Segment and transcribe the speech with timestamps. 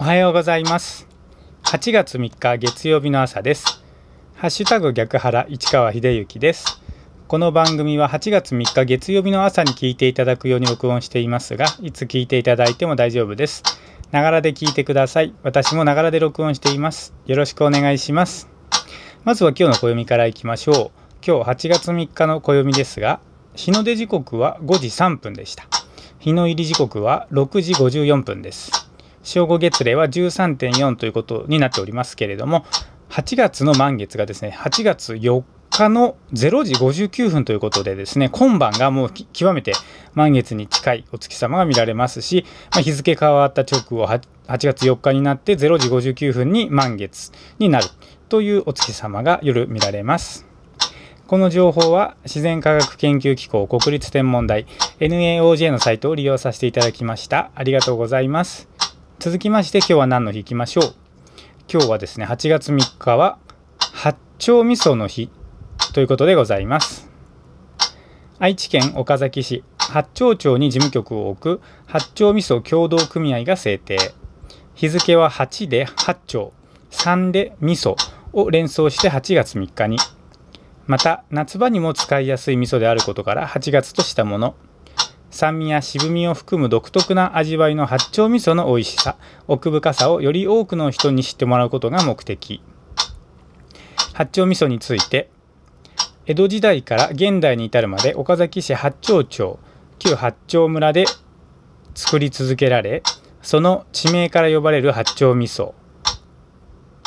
[0.00, 1.08] おはようございます。
[1.64, 3.82] 8月3日月曜日の朝です。
[4.36, 6.80] ハッシュタグ逆原市川秀幸です。
[7.26, 13.64] この番組は8月3日月曜日の朝に聞いていただくように録音していますがいつ聞いていただいても大丈夫です。
[14.12, 15.34] ながらで聞いてください。
[15.42, 17.12] 私もながらで録音しています。
[17.26, 18.48] よろしくお願いします。
[19.24, 20.74] まずは今日の暦からいきましょう。
[21.26, 23.18] 今日8月3日の暦ですが
[23.56, 25.64] 日の出時刻は5時3分でした。
[26.20, 28.87] 日の入り時刻は6時54分です。
[29.22, 32.64] 正午月齢は13.4ということになっておりますけれども
[33.10, 39.72] 8月の満月がですね8月4日の0時59分ということでですね今晩がもう極めて
[40.14, 47.86] 満月に近いお月様が見られますし、まあ、日付変わった直後8月4日になって0時59分に満月になる
[48.28, 50.46] というお月様が夜見られます。
[51.28, 54.66] この情報は自然科学研究機構国立天文台
[54.98, 57.50] NAOJ のサイトを利用させていただきました。
[57.54, 58.87] ありがとうございます。
[59.20, 60.84] 続きまして今日は何の日いきましょう。
[61.68, 63.40] 今日はですね8月3日は
[63.92, 65.28] 八丁味噌の日
[65.92, 67.10] ということでございます。
[68.38, 73.98] 愛知県岡崎市八丁町に事務局を置く八丁味噌協同組合が制定。
[74.76, 76.52] 日付は8で八丁
[76.92, 77.96] 3で味噌
[78.32, 79.98] を連想して8月3日に。
[80.86, 84.54] また夏場にも使いやすい味噌であることから8月としたもの。
[85.30, 92.62] 酸味や渋みを含む独特な味わいの八丁味噌の美味しさ奥深さをより多くの人に知ってもらうことが目的。
[94.18, 95.30] 八丁味噌について
[96.26, 99.60] 江戸時代から現代に至るまで岡崎市八丁町
[100.00, 101.04] 旧八丁村で
[101.94, 103.04] 作り続けられ
[103.42, 105.72] その地名から呼ばれる八丁味噌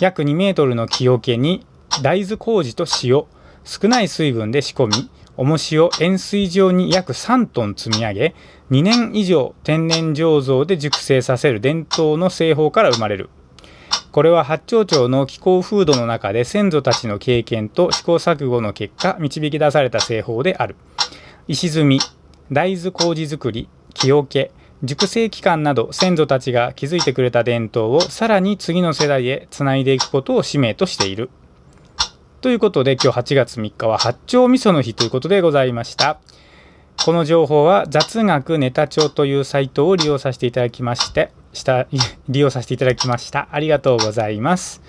[0.00, 1.66] 約2メートルの木桶に
[2.02, 3.24] 大豆麹と塩
[3.64, 8.34] 少ない水分で仕込み重しを塩水状に約3トン積み上げ
[8.70, 13.30] 2年以上天然醸造で熟成させる伝統の製法から生まれる
[14.12, 20.76] これは八丁町の気候風土の中で先祖たちの経験と試行錯誤の結果導き出された製法である
[21.48, 21.98] 石積み
[22.52, 24.52] 大豆麹作り木桶
[24.84, 31.30] 熟成期間など先祖たちが築いてくれた伝統をさらに次の世代へつないでいくことを使命としている。
[32.44, 36.20] ということで今日8月3日は八丁味噌の日ということでございました。
[37.02, 41.86] この情報は雑学ネタ帳というサイトを利用させていただきまして、した
[42.28, 43.48] 利用させていただきました。
[43.50, 44.82] ありがとうございます。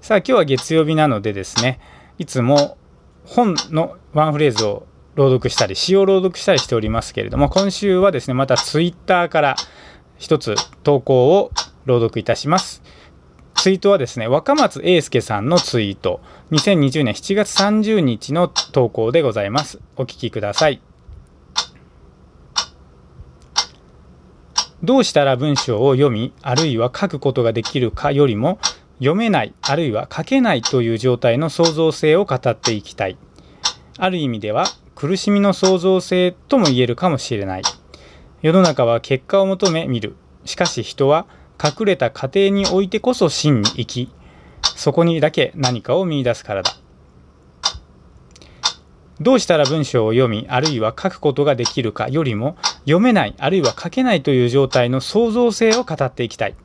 [0.00, 1.80] さあ今日は月曜日なのでですね、
[2.20, 2.78] いつも
[3.24, 9.56] 本のワンフレーズを朗読したり詩を朗読したりしておりますけれども今週はですねまたツイッターから
[10.16, 10.54] 一つ
[10.84, 11.50] 投稿を
[11.86, 12.83] 朗読いたします
[13.64, 16.20] ツイートはですね、若松英介さんのツイート、
[16.50, 19.80] 2020年7月30日の投稿でございます。
[19.96, 20.82] お聞きください。
[24.82, 28.58] どうしたら文章を読み、あるいは書くことができるかよりも、
[28.98, 33.16] 読めない、あるいは書けないという状態の創造性を語っていきたい。
[33.96, 37.62] ある意味では、苦しみの創造性とも言えるかもしれない。
[38.42, 40.16] 世の中は結果を求め見る。
[40.44, 41.24] しかし人は
[41.62, 44.12] 隠れた過程においてこそ真に生き
[44.76, 46.76] そこにだけ何かを見いだすからだ。
[49.20, 56.56] どうしたら文章を読みあるいは書くことができるかよりも読めないあるいは書けないという状態の創造性を語っていきたい。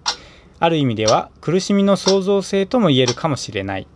[0.60, 3.88] ある意味では苦しみの創造性とも言えるかもしれない。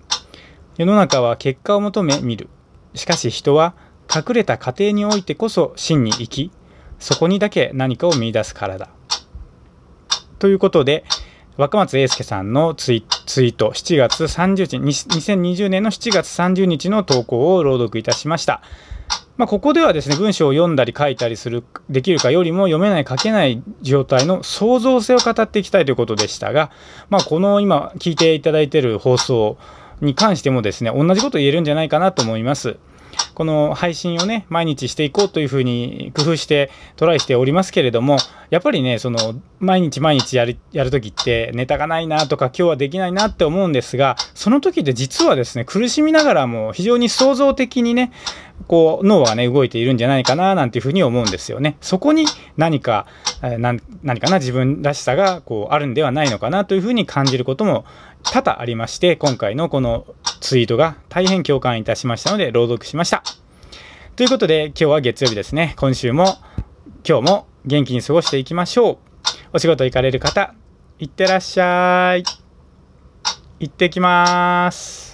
[0.77, 2.47] 世の中は結果を求め見る。
[2.93, 3.73] しかし人は
[4.13, 6.51] 隠れた過程においてこそ真に生き
[6.99, 8.89] そこにだけ何かを見いだすからだ。
[10.43, 11.05] ということで、
[11.55, 18.61] 若松英介さんのツイート、7月30日、2020年の7月30日の投稿を朗読いたしました。
[19.37, 26.71] まあ、ここではですね、文章を読んだり書いたりする、できるかよりも読めない、書けない状態の創造性を語っていきたいということでしたが、
[27.09, 29.57] まあ、この今聞いていただいている放送
[30.01, 32.75] に関してもですね、同じこと言えるんじゃないかなと思います。
[33.33, 38.17] この配信をね、毎日していこうというふうに工夫してトライしておりますけれども、
[38.49, 48.11] やっぱりね、その、毎日毎日やる、やるときって、ネタがないなとか、今日はできないなって思うんですが、その時って実はですね、苦しみながらも非常に創造的にね、
[48.67, 51.77] こう、脳がね、動いているんじゃないかな、なんていうふうに思うんですよね。
[51.81, 52.25] そこに
[52.55, 53.07] 何か、
[53.41, 57.85] え、何かな、自分らしさが、こう、あるんではないのかな、というふうに感じることも
[58.23, 60.05] 多々ありまして、今回のこの
[60.43, 63.23] ツイートが大変共感いたしましたので、朗読しました。
[64.17, 65.73] ということで、今日は月曜日ですね。
[65.77, 66.35] 今週も、
[67.07, 68.97] 今日も元気に過ごしていきましょう。
[69.53, 70.53] お仕事行かれる方、
[70.99, 72.23] いってらっしゃい。
[73.61, 75.12] 行ってきます。